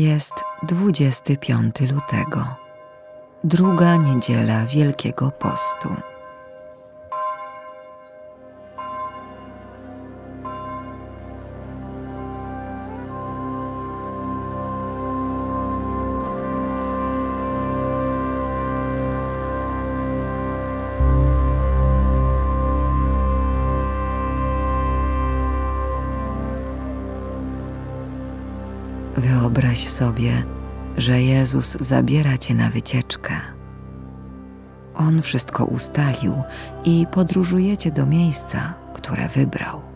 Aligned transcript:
Jest 0.00 0.34
25 0.62 1.80
lutego, 1.80 2.44
druga 3.44 3.96
niedziela 3.96 4.66
Wielkiego 4.66 5.30
Postu. 5.30 5.88
Wyobraź 29.16 29.88
sobie, 29.88 30.42
że 30.96 31.22
Jezus 31.22 31.76
zabiera 31.80 32.38
cię 32.38 32.54
na 32.54 32.70
wycieczkę. 32.70 33.32
On 34.94 35.22
wszystko 35.22 35.64
ustalił 35.64 36.34
i 36.84 37.06
podróżujecie 37.12 37.90
do 37.90 38.06
miejsca, 38.06 38.74
które 38.94 39.28
wybrał. 39.28 39.89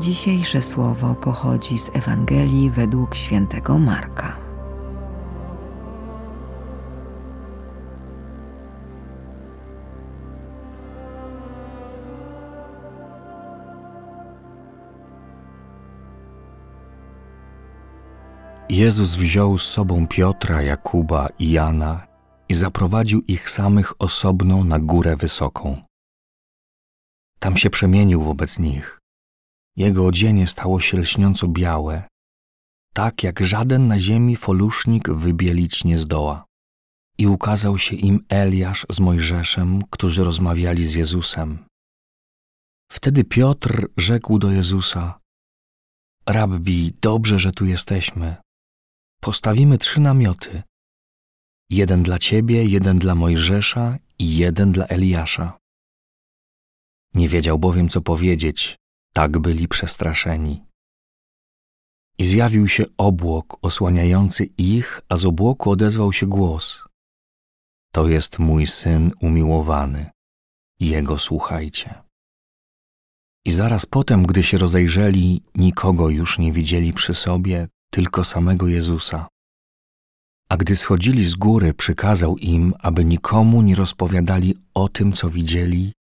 Dzisiejsze 0.00 0.62
słowo 0.62 1.14
pochodzi 1.14 1.78
z 1.78 1.90
Ewangelii 1.96 2.70
według 2.70 3.14
świętego 3.14 3.78
Marka. 3.78 4.36
Jezus 18.68 19.14
wziął 19.14 19.58
z 19.58 19.62
sobą 19.62 20.06
Piotra, 20.06 20.62
Jakuba 20.62 21.28
i 21.38 21.50
Jana 21.50 22.06
i 22.48 22.54
zaprowadził 22.54 23.22
ich 23.28 23.50
samych 23.50 24.02
osobno 24.02 24.64
na 24.64 24.78
górę 24.78 25.16
wysoką. 25.16 25.82
Tam 27.38 27.56
się 27.56 27.70
przemienił 27.70 28.22
wobec 28.22 28.58
nich. 28.58 28.97
Jego 29.78 30.06
odzienie 30.06 30.46
stało 30.46 30.80
się 30.80 30.98
lśniąco 30.98 31.48
białe, 31.48 32.08
tak 32.94 33.22
jak 33.22 33.40
żaden 33.40 33.88
na 33.88 34.00
ziemi 34.00 34.36
folusznik 34.36 35.10
wybielić 35.10 35.84
nie 35.84 35.98
zdoła. 35.98 36.44
I 37.18 37.26
ukazał 37.26 37.78
się 37.78 37.96
im 37.96 38.24
Eliasz 38.28 38.86
z 38.90 39.00
Mojżeszem, 39.00 39.82
którzy 39.90 40.24
rozmawiali 40.24 40.86
z 40.86 40.94
Jezusem. 40.94 41.64
Wtedy 42.92 43.24
Piotr 43.24 43.88
rzekł 43.96 44.38
do 44.38 44.50
Jezusa: 44.50 45.20
Rabbi, 46.26 46.92
dobrze, 47.00 47.38
że 47.38 47.52
tu 47.52 47.64
jesteśmy. 47.64 48.36
Postawimy 49.20 49.78
trzy 49.78 50.00
namioty: 50.00 50.62
jeden 51.70 52.02
dla 52.02 52.18
ciebie, 52.18 52.64
jeden 52.64 52.98
dla 52.98 53.14
Mojżesza 53.14 53.98
i 54.18 54.36
jeden 54.36 54.72
dla 54.72 54.86
Eliasza. 54.86 55.58
Nie 57.14 57.28
wiedział 57.28 57.58
bowiem, 57.58 57.88
co 57.88 58.00
powiedzieć, 58.00 58.76
tak 59.12 59.38
byli 59.38 59.68
przestraszeni. 59.68 60.64
I 62.18 62.24
zjawił 62.24 62.68
się 62.68 62.84
obłok 62.96 63.58
osłaniający 63.62 64.44
ich, 64.44 65.00
a 65.08 65.16
z 65.16 65.24
obłoku 65.24 65.70
odezwał 65.70 66.12
się 66.12 66.26
głos: 66.26 66.84
To 67.92 68.08
jest 68.08 68.38
mój 68.38 68.66
syn 68.66 69.12
umiłowany, 69.20 70.10
jego 70.80 71.18
słuchajcie. 71.18 72.02
I 73.46 73.52
zaraz 73.52 73.86
potem, 73.86 74.26
gdy 74.26 74.42
się 74.42 74.58
rozejrzeli, 74.58 75.42
nikogo 75.54 76.08
już 76.08 76.38
nie 76.38 76.52
widzieli 76.52 76.92
przy 76.92 77.14
sobie, 77.14 77.68
tylko 77.90 78.24
samego 78.24 78.68
Jezusa. 78.68 79.28
A 80.48 80.56
gdy 80.56 80.76
schodzili 80.76 81.24
z 81.24 81.34
góry, 81.34 81.74
przykazał 81.74 82.36
im, 82.36 82.74
aby 82.78 83.04
nikomu 83.04 83.62
nie 83.62 83.74
rozpowiadali 83.74 84.54
o 84.74 84.88
tym, 84.88 85.12
co 85.12 85.30
widzieli, 85.30 85.92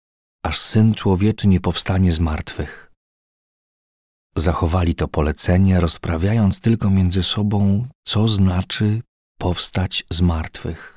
aż 0.45 0.59
syn 0.59 0.93
człowieczy 0.93 1.47
nie 1.47 1.59
powstanie 1.59 2.13
z 2.13 2.19
martwych. 2.19 2.86
Zachowali 4.37 4.95
to 4.95 5.07
polecenie, 5.07 5.79
rozprawiając 5.79 6.59
tylko 6.59 6.89
między 6.89 7.23
sobą, 7.23 7.87
co 8.03 8.27
znaczy 8.27 9.01
powstać 9.37 10.03
z 10.09 10.21
martwych. 10.21 10.96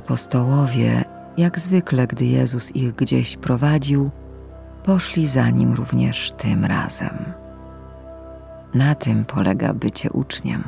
Apostołowie, 0.00 1.04
jak 1.36 1.58
zwykle, 1.58 2.06
gdy 2.06 2.24
Jezus 2.24 2.76
ich 2.76 2.94
gdzieś 2.94 3.36
prowadził, 3.36 4.10
poszli 4.84 5.26
za 5.26 5.50
nim 5.50 5.72
również 5.72 6.32
tym 6.32 6.64
razem. 6.64 7.32
Na 8.74 8.94
tym 8.94 9.24
polega 9.24 9.74
bycie 9.74 10.10
uczniem, 10.10 10.64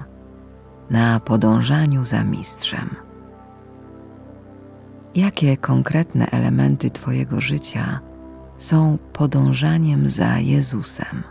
na 0.90 1.20
podążaniu 1.20 2.04
za 2.04 2.24
mistrzem. 2.24 2.96
Jakie 5.14 5.56
konkretne 5.56 6.26
elementy 6.26 6.90
Twojego 6.90 7.40
życia 7.40 8.00
są 8.56 8.98
podążaniem 9.12 10.08
za 10.08 10.38
Jezusem? 10.38 11.22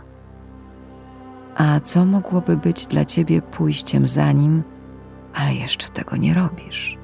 A 1.56 1.80
co 1.80 2.04
mogłoby 2.04 2.56
być 2.56 2.86
dla 2.86 3.04
Ciebie 3.04 3.42
pójściem 3.42 4.06
za 4.06 4.32
nim, 4.32 4.62
ale 5.34 5.54
jeszcze 5.54 5.88
tego 5.88 6.16
nie 6.16 6.34
robisz? 6.34 7.01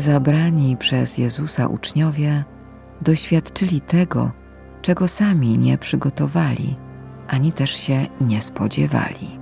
Zabrani 0.00 0.76
przez 0.76 1.18
Jezusa 1.18 1.66
uczniowie 1.66 2.44
doświadczyli 3.00 3.80
tego, 3.80 4.30
czego 4.82 5.08
sami 5.08 5.58
nie 5.58 5.78
przygotowali, 5.78 6.76
ani 7.28 7.52
też 7.52 7.70
się 7.70 8.06
nie 8.20 8.42
spodziewali. 8.42 9.38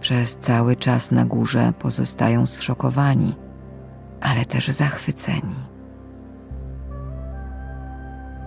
Przez 0.00 0.36
cały 0.36 0.76
czas 0.76 1.10
na 1.10 1.24
górze 1.24 1.72
pozostają 1.78 2.46
zszokowani, 2.46 3.34
ale 4.20 4.44
też 4.44 4.68
zachwyceni. 4.68 5.54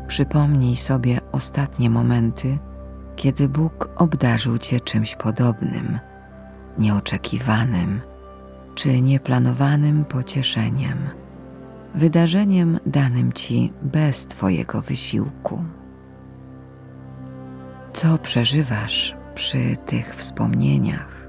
Przypomnij 0.08 0.76
sobie 0.76 1.20
ostatnie 1.32 1.90
momenty, 1.90 2.58
kiedy 3.16 3.50
Bóg 3.50 3.90
obdarzył 3.96 4.58
cię 4.58 4.80
czymś 4.80 5.16
podobnym, 5.16 6.00
nieoczekiwanym 6.78 8.02
czy 8.76 9.02
nieplanowanym 9.02 10.06
pocieszeniem, 10.06 10.98
wydarzeniem 11.96 12.80
danym 12.86 13.34
ci 13.34 13.74
bez 13.82 14.26
Twojego 14.26 14.82
wysiłku. 14.82 15.64
Co 17.94 18.18
przeżywasz 18.18 19.16
przy 19.36 19.78
tych 19.86 20.16
wspomnieniach? 20.16 21.25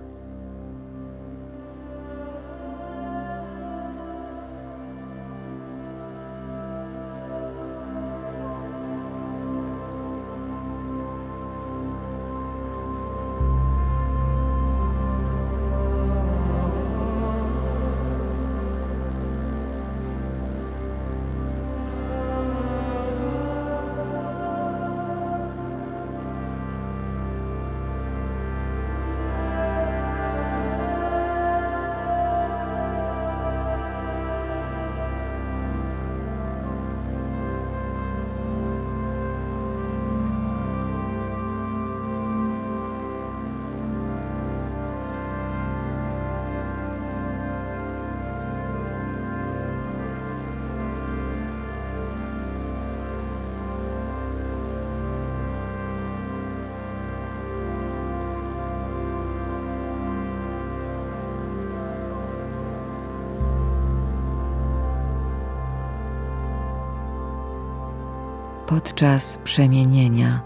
Podczas 68.66 69.38
przemienienia 69.44 70.42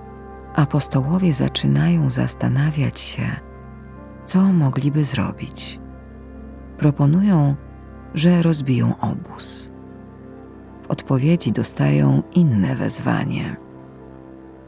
apostołowie 0.55 1.33
zaczynają 1.33 2.11
zastanawiać 2.11 3.01
się, 3.01 3.23
co 4.25 4.41
mogliby 4.41 5.05
zrobić. 5.05 5.81
Proponują, 6.79 7.55
że 8.15 8.43
rozbiją 8.43 8.95
obóz. 9.01 9.73
W 10.83 10.91
odpowiedzi 10.91 11.53
dostają 11.53 12.23
inne 12.33 12.75
wezwanie, 12.75 13.57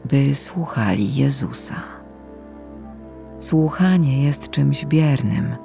by 0.05 0.35
słuchali 0.35 1.15
Jezusa. 1.15 1.83
Słuchanie 3.39 4.23
jest 4.23 4.49
czymś 4.49 4.85
biernym, 4.85 5.55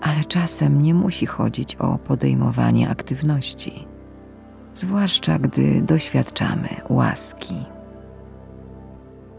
ale 0.00 0.24
czasem 0.24 0.82
nie 0.82 0.94
musi 0.94 1.26
chodzić 1.26 1.76
o 1.76 1.98
podejmowanie 1.98 2.90
aktywności 2.90 3.91
zwłaszcza 4.74 5.38
gdy 5.38 5.82
doświadczamy 5.82 6.68
łaski. 6.88 7.54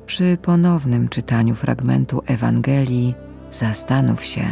Przy 0.06 0.38
ponownym 0.42 1.10
czytaniu 1.10 1.56
fragmentu 1.56 2.22
Ewangelii 2.26 3.16
zastanów 3.52 4.24
się, 4.26 4.46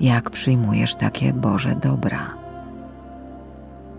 jak 0.00 0.30
przyjmujesz 0.30 0.94
takie 0.94 1.32
Boże 1.32 1.76
dobra. 1.82 2.34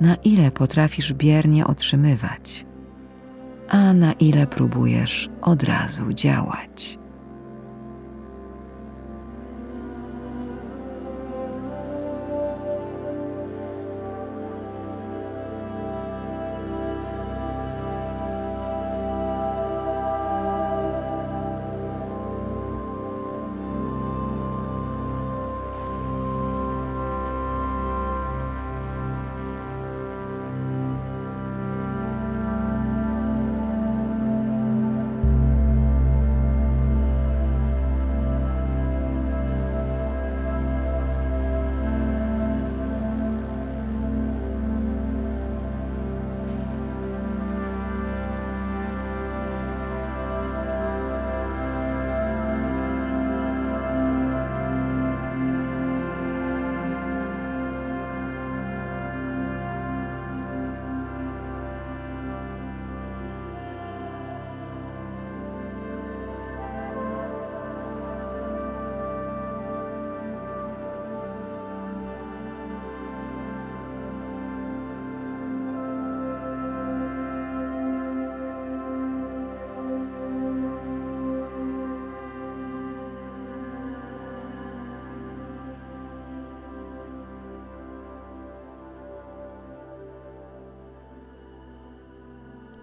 Na 0.01 0.15
ile 0.15 0.51
potrafisz 0.51 1.13
biernie 1.13 1.67
otrzymywać, 1.67 2.65
a 3.69 3.93
na 3.93 4.13
ile 4.13 4.47
próbujesz 4.47 5.29
od 5.41 5.63
razu 5.63 6.13
działać. 6.13 6.98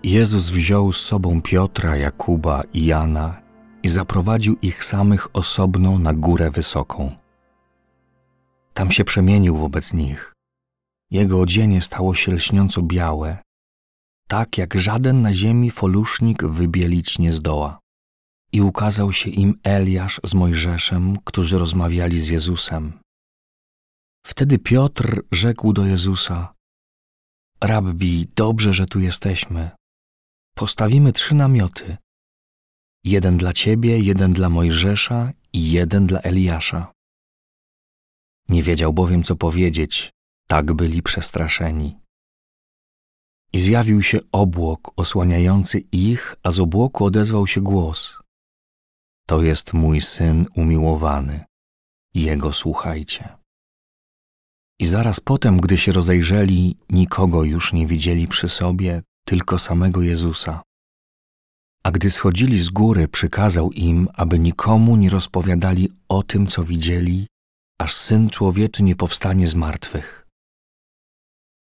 Jezus 0.07 0.51
wziął 0.51 0.93
z 0.93 1.01
sobą 1.01 1.43
Piotra, 1.43 1.97
Jakuba 1.97 2.63
i 2.73 2.87
Jana 2.87 3.43
i 3.83 3.89
zaprowadził 3.89 4.57
ich 4.63 4.85
samych 4.85 5.37
osobno 5.37 5.99
na 5.99 6.15
górę 6.15 6.51
wysoką. 6.51 7.17
Tam 8.75 8.91
się 8.91 9.05
przemienił 9.05 9.57
wobec 9.57 9.93
nich. 9.93 10.33
Jego 11.11 11.41
odzienie 11.41 11.83
stało 11.83 12.15
się 12.15 12.33
lśniąco 12.33 12.83
białe, 12.83 13.39
tak 14.29 14.59
jak 14.59 14.75
żaden 14.75 15.23
na 15.23 15.35
ziemi 15.35 15.71
folusznik 15.71 16.45
wybielić 16.45 17.19
nie 17.19 17.33
zdoła. 17.33 17.79
I 18.53 18.61
ukazał 18.61 19.13
się 19.13 19.31
im 19.31 19.59
Eliasz 19.63 20.21
z 20.25 20.35
Mojżeszem, 20.35 21.17
którzy 21.25 21.59
rozmawiali 21.59 22.21
z 22.21 22.29
Jezusem. 22.29 22.93
Wtedy 24.27 24.59
Piotr 24.59 25.23
rzekł 25.33 25.73
do 25.73 25.87
Jezusa: 25.87 26.55
Rabbi, 27.61 28.27
dobrze, 28.37 28.75
że 28.75 28.87
tu 28.87 29.01
jesteśmy. 29.01 29.71
Postawimy 30.59 31.13
trzy 31.13 31.35
namioty: 31.35 31.97
jeden 33.05 33.37
dla 33.39 33.53
ciebie, 33.53 33.99
jeden 33.99 34.33
dla 34.33 34.49
Mojżesza 34.49 35.33
i 35.53 35.71
jeden 35.71 36.07
dla 36.07 36.21
Eliasza. 36.21 36.93
Nie 38.49 38.63
wiedział 38.63 38.93
bowiem, 38.93 39.23
co 39.23 39.37
powiedzieć, 39.37 40.11
tak 40.49 40.73
byli 40.73 41.03
przestraszeni. 41.03 41.99
I 43.53 43.59
zjawił 43.59 44.03
się 44.03 44.19
obłok 44.33 44.93
osłaniający 44.97 45.79
ich, 45.79 46.37
a 46.43 46.51
z 46.51 46.61
obłoku 46.61 47.05
odezwał 47.05 47.47
się 47.47 47.61
głos: 47.61 48.23
To 49.27 49.43
jest 49.43 49.73
mój 49.73 50.01
syn 50.01 50.47
umiłowany, 50.55 51.45
jego 52.15 52.53
słuchajcie. 52.53 53.39
I 54.81 54.87
zaraz 54.87 55.21
potem, 55.21 55.61
gdy 55.61 55.79
się 55.79 55.93
rozejrzeli, 55.93 56.79
nikogo 56.91 57.45
już 57.45 57.73
nie 57.73 57.87
widzieli 57.87 58.29
przy 58.29 58.49
sobie, 58.49 59.03
tylko 59.29 59.59
samego 59.59 60.03
Jezusa. 60.03 60.63
A 61.85 61.91
gdy 61.91 62.11
schodzili 62.11 62.59
z 62.59 62.71
góry, 62.71 63.09
przykazał 63.09 63.71
im, 63.71 64.09
aby 64.15 64.39
nikomu 64.39 64.97
nie 64.97 65.11
rozpowiadali 65.11 65.93
o 66.09 66.23
tym, 66.23 66.47
co 66.47 66.65
widzieli, 66.65 67.27
aż 67.81 67.95
syn 67.95 68.31
człowieczy 68.31 68.83
nie 68.83 68.97
powstanie 68.97 69.49
z 69.49 69.55
martwych. 69.55 70.27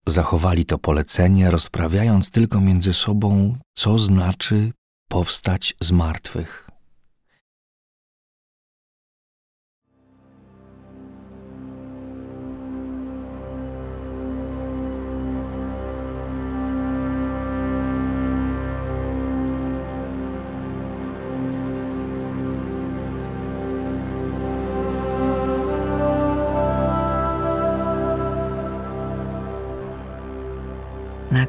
Zachowali 0.07 0.65
to 0.65 0.77
polecenie, 0.77 1.51
rozprawiając 1.51 2.31
tylko 2.31 2.61
między 2.61 2.93
sobą, 2.93 3.57
co 3.75 3.99
znaczy 3.99 4.71
powstać 5.09 5.75
z 5.81 5.91
martwych. 5.91 6.70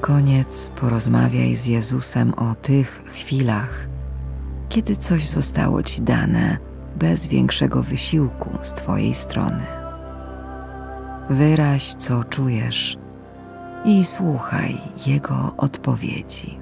Koniec 0.03 0.71
porozmawiaj 0.81 1.55
z 1.55 1.67
Jezusem 1.67 2.35
o 2.35 2.55
tych 2.55 3.03
chwilach, 3.07 3.87
kiedy 4.69 4.97
coś 4.97 5.29
zostało 5.29 5.83
ci 5.83 6.03
dane 6.03 6.59
bez 6.97 7.27
większego 7.27 7.83
wysiłku 7.83 8.51
z 8.63 8.73
Twojej 8.73 9.15
strony. 9.15 9.63
Wyraź, 11.31 11.95
co 11.95 12.25
czujesz 12.25 12.97
i 13.85 14.05
słuchaj 14.05 14.79
Jego 15.07 15.55
odpowiedzi. 15.57 16.62